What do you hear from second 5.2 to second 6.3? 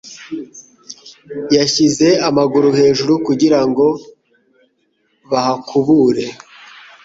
bahakubure.